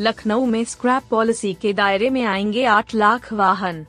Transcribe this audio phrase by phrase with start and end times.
[0.00, 3.86] लखनऊ में scrap policy के दायरे में आएँगे आठ लाख वाहन।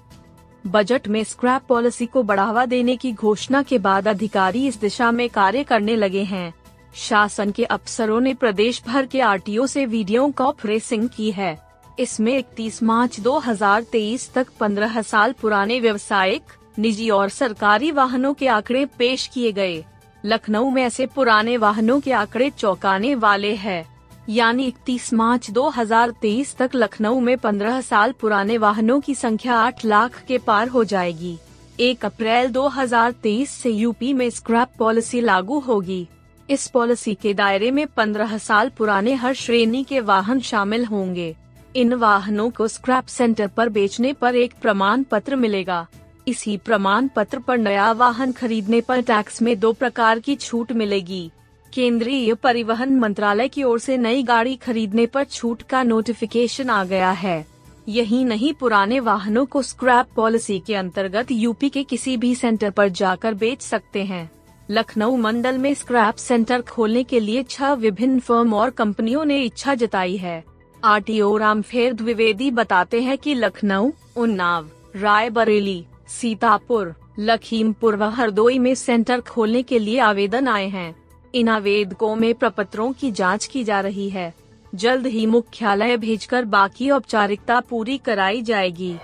[0.67, 5.29] बजट में स्क्रैप पॉलिसी को बढ़ावा देने की घोषणा के बाद अधिकारी इस दिशा में
[5.29, 6.53] कार्य करने लगे हैं।
[6.95, 11.59] शासन के अफसरों ने प्रदेश भर के आरटीओ से वीडियो कॉन्फ्रेंसिंग की है।
[11.99, 16.43] इसमें 31 मार्च 2023 तक 15 साल पुराने व्यवसायिक,
[16.79, 19.85] निजी और सरकारी वाहनों के आंकड़े पेश किए गए।
[20.25, 23.96] लखनऊ में ऐसे पुराने वाहनों के आंकड़े चौंकाने वाले हैं।
[24.29, 30.21] यानी 31 मार्च 2023 तक लखनऊ में 15 साल पुराने वाहनों की संख्या 8 लाख
[30.27, 31.37] के पार हो जाएगी।
[31.79, 36.07] 1 अप्रैल 2023 से यूपी में स्क्रैप पॉलिसी लागू होगी।
[36.49, 41.35] इस पॉलिसी के दायरे में 15 साल पुराने हर श्रेणी के वाहन शामिल होंगे।
[41.75, 45.85] इन वाहनों को स्क्रैप सेंटर पर बेचने पर एक प्रमाण पत्र मिलेगा।
[46.27, 51.31] इसी प्रमाण पत्र पर नया वाहन खरीदने पर टैक्स में दो प्रकार की छूट मिलेगी।
[51.77, 57.11] केंद्रीय परिवहन मंत्रालय की ओर से नई गाड़ी खरीदने पर छूट का नोटिफिकेशन आ गया
[57.11, 57.45] है।
[57.87, 62.89] यही नहीं, पुराने वाहनों को स्क्रैप पॉलिसी के अंतर्गत यूपी के किसी भी सेंटर पर
[62.89, 64.29] जाकर बेच सकते हैं।
[64.71, 69.75] लखनऊ मंडल में स्क्रैप सेंटर खोलने के लिए छह विभिन्न फर्म और कंपनियों ने इच्छा
[69.75, 70.43] जताई है।
[70.83, 78.59] R T O Rampher Dwivedi बताते हैं कि लखनऊ, उन्नाव, रायबरेली, सीतापुर, लखीमपुर व हरदोई
[78.59, 80.95] में सेंटर खोलने के लिए आवेदन आए हैं।
[81.37, 84.33] इन आवेदकों में प्रपत्रों की जाँच की जा रही है।
[84.75, 88.95] जल्द ही मुख्यालय भेजकर बाकी औपचारिकता पूरी कराई जाएगी।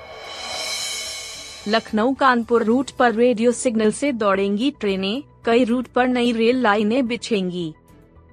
[1.68, 7.08] लखनऊ कानपुर रूट पर रेडियो सिग्नल से दौड़ेंगी ट्रेनें, कई रूट पर नई रेल लाइनें
[7.08, 7.74] बिछेंगी।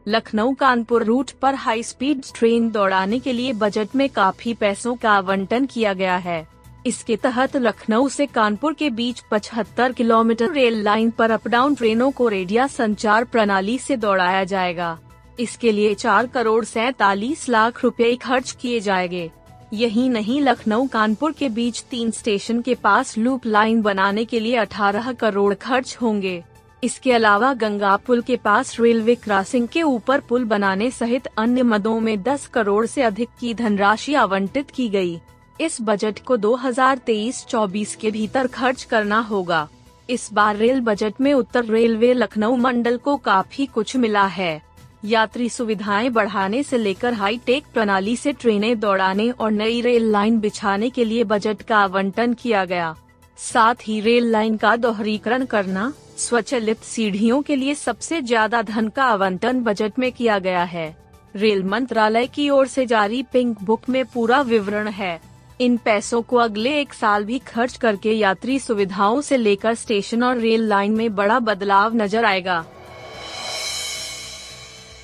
[0.09, 5.10] लखनऊ कानपुर रूट पर हाई स्पीड ट्रेन दौड़ाने के लिए बजट में काफ़ी पैसों का
[5.10, 6.49] आवंटन किया गया है।
[6.87, 12.11] इसके तहत लखनऊ से कानपुर के बीच 75 किलोमीटर रेल लाइन पर अप डाउन ट्रेनों
[12.11, 14.99] को रेडिया संचार प्रणाली से दौड़ाया जाएगा।
[15.41, 19.31] इसके लिए चार करोड़ सैतालीस लाख रुपए खर्च किए जाएँगे।
[19.73, 24.57] यही नहीं, लखनऊ कानपुर के बीच तीन स्टेशन के पास लूप लाइन बनाने के लिए
[24.57, 26.45] 18 करोड़ खर्च होंगे।
[26.85, 32.01] इसके अलावा गंगा पुल के पास रेलवे क्रॉसिंग के ऊपर पुल बनाने सहित अन्य मदों
[32.01, 35.21] में 10 करोड़ से अधिक की धनराशि आवंटित की गई।
[35.60, 39.69] इस बजट को 2023-24 के भीतर खर्च करना होगा।
[40.10, 44.62] इस बार रेल बजट में उत्तर रेलवे लखनऊ मंडल को काफ़ी कुछ मिला है।
[45.04, 50.41] यात्री सुविधाएँ बढ़ाने से लेकर हाई टेक प्रणाली से ट्रेनें दौड़ाने और नई रेल लाइन
[50.41, 52.94] बिछाने के लिए बजट का आवंटन किया गया।
[53.38, 59.04] साथ ही रेल लाइन का दोहरीकरण करना, स्वचलित सीढ़ियों के लिए सबसे ज़्यादा धन का
[59.04, 60.94] आवंटन बजट में किया गया है।
[61.37, 65.30] रेल मंत्रालय की ओर से जारी पिंक बुक में पूरा विवरण है।
[65.60, 70.38] इन पैसों को अगले एक साल भी खर्च करके यात्री सुविधाओं से लेकर स्टेशन और
[70.38, 72.65] रेल लाइन में बड़ा बदलाव नज़र आएगा।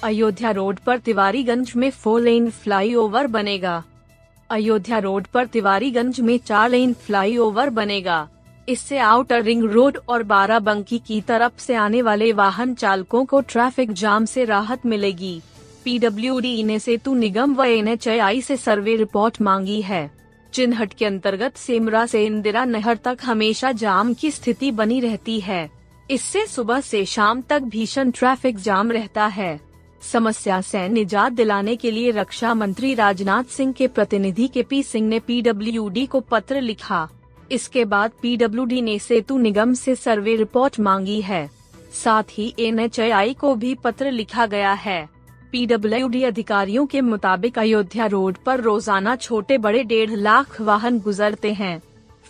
[0.02, 3.82] अयोध्या रोड पर तिवारीगंज में फोर लेन फ्लाईओवर बनेगा।
[4.50, 8.26] अयोध्या रोड पर तिवारीगंज में चार लेन फ्लाईओवर बनेगा।
[8.68, 13.92] इससे आउटर रिंग रोड और बाराबंकी की तरफ़ से आने वाले वाहन चालकों को ट्रैफ़िक
[13.94, 15.40] जाम से राहत मिलेगी।
[15.84, 17.96] पीडब्ल्यूडी ने सेतु निगम व एन
[18.40, 20.10] से सर्वे रिपोर्ट मांगी है।
[20.52, 25.70] चिन्हट के अंतर्गत सेमरा से इंदिरा नहर तक हमेशा जाम की स्थिति बनी रहती है।
[26.10, 29.60] इससे सुबह से शाम तक भीषण ट्रैफ़िक जाम रहता है।
[30.02, 35.08] समस्या से निजात दिलाने के लिए रक्षा मंत्री राजनाथ सिंह के प्रतिनिधि के पी सिंह
[35.08, 37.08] ने पीडब्ल्यूडी को पत्र लिखा।
[37.52, 41.50] इसके बाद पीडब्ल्यूडी ने सेतु निगम से सर्वे रिपोर्ट मांगी है।
[41.94, 42.88] साथ ही एन
[43.40, 45.15] को भी पत्र लिखा गया है।
[45.52, 51.80] पीडब्ल्यूडी अधिकारियों के मुताबिक अयोध्या रोड पर रोज़ाना छोटे बड़े डेढ़ लाख वाहन गुजरते हैं।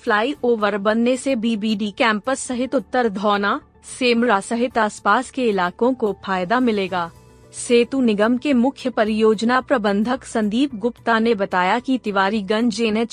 [0.05, 3.61] फ्लाई ओवर बनने से बीबीडी कैंपस सहित उत्तर धौना,
[3.99, 7.11] सेमरा सहित आसपास के इलाकों को फ़ायदा मिलेगा।
[7.55, 13.05] सेतु निगम के मुख्य परियोजना प्रबंधक संदीप गुप्ता ने बताया कि तिवारीगंज एन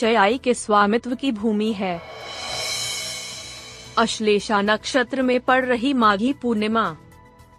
[0.43, 2.01] के स्वामित्व की भूमि है।
[3.97, 6.85] अश्लेषा नक्षत्र में पड़ रही माघी पूर्णिमा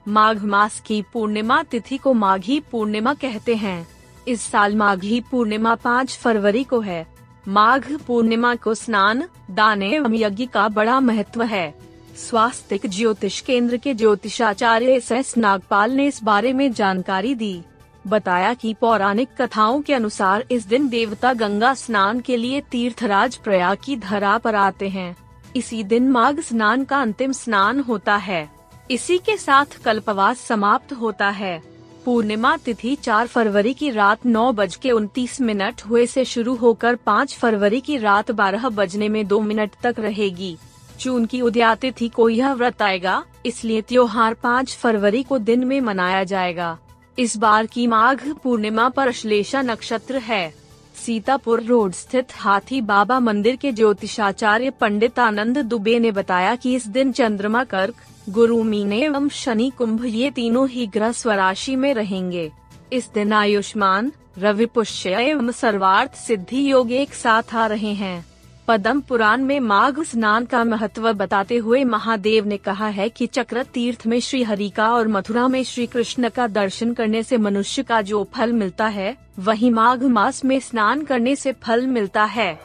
[0.08, 3.88] माघ मास की पूर्णिमा तिथि को माघी पूर्णिमा कहते हैं।
[4.28, 7.06] इस साल माघी पूर्णिमा पाँच फरवरी को है।
[7.48, 11.74] माघ पूर्णिमा को स्नान, दाने यज्ञ का बड़ा महत्व है।
[12.16, 17.62] स्वास्थ्य ज्योतिष केंद्र के ज्योतिषाचार्य एस एस नागपाल ने इस बारे में जानकारी दी।
[18.06, 23.78] बताया कि पौराणिक कथाओं के अनुसार इस दिन देवता गंगा स्नान के लिए तीर्थराज प्रयाग
[23.84, 25.16] की धरा पर आते हैं।
[25.56, 28.53] इसी दिन माघ स्नान का अंतिम स्नान होता है।
[28.90, 31.62] इसी के साथ कल्पवास समाप्त होता है।
[32.04, 36.96] पूर्णिमा तिथि 4 फरवरी की रात नौ बज के उनतीस मिनट हुए से शुरू होकर
[36.96, 40.56] 5 फरवरी की रात बारह बजने में दो मिनट तक रहेगी।
[41.00, 45.80] जून की उदया तिथि को यह व्रत आएगा, इसलिए त्योहार 5 फरवरी को दिन में
[45.80, 46.78] मनाया जाएगा।
[47.18, 50.54] इस बार की माघ पूर्णिमा पर अश्लेषा नक्षत्र है।
[50.96, 56.86] सीतापुर रोड स्थित हाथी बाबा मंदिर के ज्योतिषाचार्य पंडित आनंद दुबे ने बताया कि इस
[56.86, 57.94] दिन चंद्रमा कर्क
[58.28, 62.50] गुरु मीने एवं शनि कुंभ ये तीनों ही ग्रह स्वराशि में रहेंगे।
[62.92, 68.24] इस दिन आयुष्मान, रवि पुष्य एवं सर्वार्थ सिद्धि योग एक साथ आ रहे हैं।
[68.68, 73.62] पद्म पुराण में माघ स्नान का महत्व बताते हुए महादेव ने कहा है कि चक्र
[73.62, 77.82] तीर्थ में श्री हरि का और मथुरा में श्री कृष्ण का दर्शन करने से मनुष्य
[77.82, 82.58] का जो फल मिलता है, वही माघ मास में स्नान करने से फल मिलता है।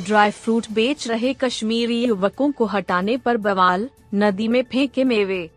[0.00, 5.50] ड्राई फ्रूट बेच रहे कश्मीरी युवकों को हटाने पर बवाल, नदी में फेंके मेवे।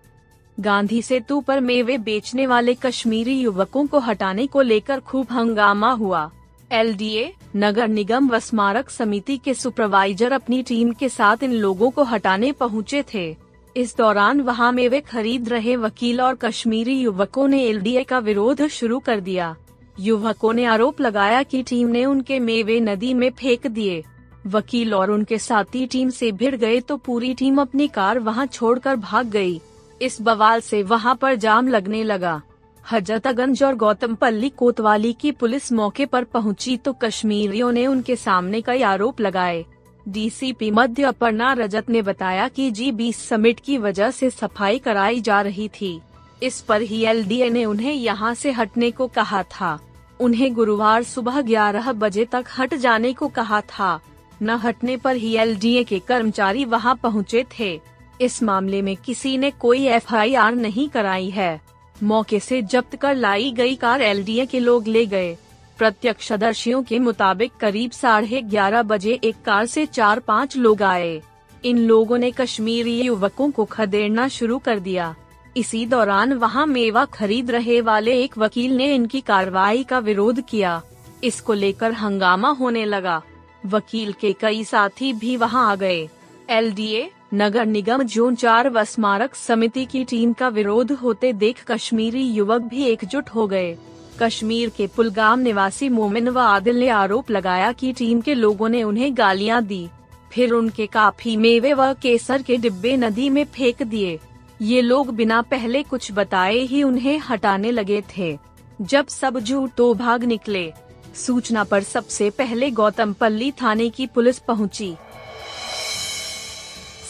[0.59, 6.29] गांधी सेतु पर मेवे बेचने वाले कश्मीरी युवकों को हटाने को लेकर खूब हंगामा हुआ।
[6.71, 12.03] एलडीए, नगर निगम व स्मारक समिति के सुपरवाइजर अपनी टीम के साथ इन लोगों को
[12.03, 13.35] हटाने पहुँचे थे।
[13.77, 18.99] इस दौरान वहाँ मेवे खरीद रहे वकील और कश्मीरी युवकों ने एलडीए का विरोध शुरू
[18.99, 19.55] कर दिया।
[19.99, 24.03] युवकों ने आरोप लगाया कि टीम ने उनके मेवे नदी में फेंक दिए।
[24.45, 28.95] वकील और उनके साथी टीम से भिड़ गए तो पूरी टीम अपनी कार वहाँ छोड़कर
[28.95, 29.59] भाग गई।
[30.01, 32.41] इस बवाल से वहाँ पर जाम लगने लगा।
[32.83, 38.81] हजरतगंज और गौतमपल्ली कोतवाली की पुलिस मौके पर पहुँची तो कश्मीरियों ने उनके सामने कई
[38.81, 39.63] आरोप लगाए।
[40.05, 45.21] डीसीपी मध्य अपर्णा रजत ने बताया कि जी बीस समिट की वजह से सफ़ाई कराई
[45.21, 45.99] जा रही थी।
[46.43, 49.77] इस पर ही एलडीए ने उन्हें यहाँ से हटने को कहा था।
[50.19, 53.99] उन्हें गुरुवार सुबह 11 बजे तक हट जाने को कहा था।
[54.43, 57.79] न हटने पर ही एलडीए के कर्मचारी वहाँ पहुँचे थे।
[58.21, 61.61] इस मामले में किसी ने कोई एफआईआर नहीं कराई है।
[62.03, 65.37] मौके से जब्त कर लाई गई कार एलडीए के लोग ले गए।
[65.77, 71.21] प्रत्यक्षदर्शियों के मुताबिक करीब साढ़े ग्यारह बजे एक कार से चार पाँच लोग आए।
[71.65, 75.15] इन लोगों ने कश्मीरी युवकों को खदेड़ना शुरू कर दिया।
[75.57, 80.81] इसी दौरान वहाँ मेवा खरीद रहे वाले एक वकील ने इनकी कार्रवाई का विरोध किया।
[81.23, 83.21] इसको लेकर हंगामा होने लगा।
[83.65, 86.09] वकील के कई साथी भी वहाँ आ गए।
[86.49, 92.23] एलडीए, नगर निगम जोन चार व स्मारक समिति की टीम का विरोध होते देख कश्मीरी
[92.23, 93.77] युवक भी एकजुट हो गए।
[94.19, 98.83] कश्मीर के पुलगाम निवासी मोमिन व आदिल ने आरोप लगाया कि टीम के लोगों ने
[98.83, 99.87] उन्हें गालियाँ दी।
[100.31, 104.19] फिर उनके काफ़ी मेवे व केसर के डिब्बे नदी में फेंक दिए।
[104.61, 108.37] ये लोग बिना पहले कुछ बताए ही उन्हें हटाने लगे थे।
[108.81, 110.73] जब सब झूठ तो भाग निकले।
[111.15, 114.95] सूचना पर सबसे पहले गौतमपल्ली थाने की पुलिस पहुँची।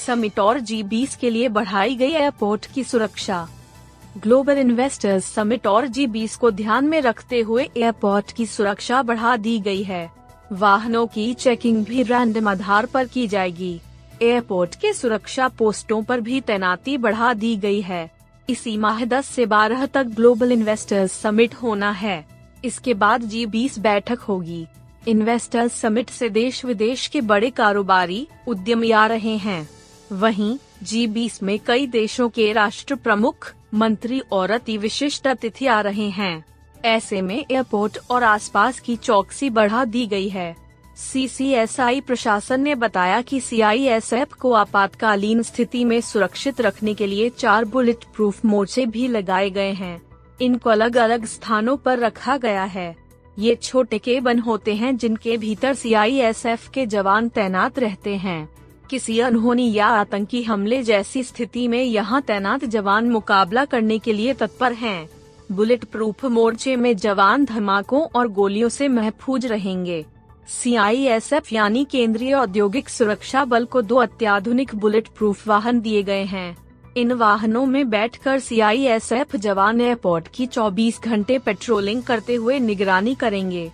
[0.06, 3.48] समिट और जी बीस के लिए बढ़ाई गई एयरपोर्ट की सुरक्षा।
[4.18, 9.38] ग्लोबल इन्वेस्टर्स समिट और जी बीस को ध्यान में रखते हुए एयरपोर्ट की सुरक्षा बढ़ा
[9.38, 10.10] दी गई है।
[10.52, 13.80] वाहनों की चेकिंग भी रैंडम आधार पर की जाएगी।
[14.22, 18.12] एयरपोर्ट के सुरक्षा पोस्टों पर भी तैनाती बढ़ा दी गई है।
[18.50, 22.26] इसी माह 10 से 12 तक ग्लोबल इन्वेस्टर्स समिट होना है।
[22.64, 24.66] इसके बाद जी बीस बैठक होगी।
[25.08, 29.70] इन्वेस्टर्स समिट से देश विदेश के बड़े कारोबारी उद्यमी आ रहे हैं।
[30.12, 35.82] वहीं जी बीस में कई देशों के राष्ट्र प्रमुख, मंत्री और अति विशिष्ट अतिथि आ
[35.82, 36.44] रहे हैं।
[36.86, 40.56] ऐसे में एयरपोर्ट और आसपास की चौकसी बढ़ा दी गई है।
[40.98, 47.66] सी प्रशासन ने बताया कि सीआईएसएफ को आपातकालीन स्थिति में सुरक्षित रखने के लिए चार
[47.66, 50.02] बुलेट प्रूफ मोर्चे भी लगाए गए हैं।
[50.44, 52.96] इनको अलग अलग स्थानों पर रखा गया है।
[53.40, 58.50] ये छोटे केबन होते हैं जिनके भीतर सीआईएसएफ के जवान तैनात रहते हैं।
[58.90, 64.34] किसी अनहोनी या आतंकी हमले जैसी स्थिति में यहाँ तैनात जवान मुकाबला करने के लिए
[64.34, 65.10] तत्पर हैं।
[65.52, 70.06] बुलेट प्रूफ मोर्चे में जवान धमाकों और गोलियों से महफूज रहेंगे।
[70.48, 76.56] सीआईएसएफ यानी केंद्रीय औद्योगिक सुरक्षा बल को दो अत्याधुनिक बुलेट प्रूफ वाहन दिए गए हैं।
[76.98, 83.72] इन वाहनों में बैठकर सीआईएसएफ जवान एयरपोर्ट की 24 घंटे पेट्रोलिंग करते हुए निगरानी करेंगे।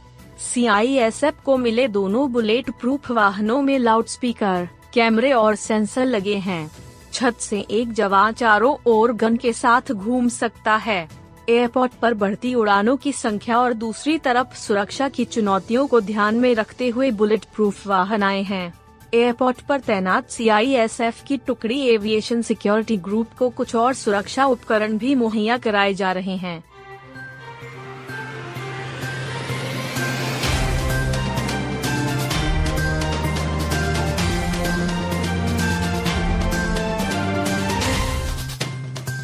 [0.54, 6.72] सीआईएसएफ को मिले दोनों बुलेट प्रूफ वाहनों में लाउडस्पीकर कैमरे और सेंसर लगे हैं।
[7.14, 11.10] छत से एक जवान चारों ओर गन के साथ घूम सकता है।
[11.50, 16.56] एयरपोर्ट पर बढ़ती उड़ानों की संख्या और दूसरी तरफ़ सुरक्षा की चुनौतियों को ध्यान में
[16.56, 18.79] रखते हुए बुलेट प्रूफ वाहन आए हैं।
[19.14, 25.16] एयरपोर्ट पर तैनात सीआईएसएफ की टुकड़ी एविएशन सिक्योरिटी ग्रुप को कुछ और सुरक्षा उपकरण भी
[25.16, 26.64] मुहैया कराए जा रहे हैं।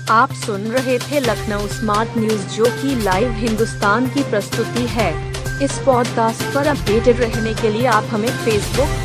[0.10, 5.80] आप सुन रहे थे लखनऊ स्मार्ट न्यूज़, जो की लाइव हिंदुस्तान की प्रस्तुति है। इस
[5.86, 9.05] पॉडकास्ट पर अपडेटेड रहने के लिए आप हमें फेसबुक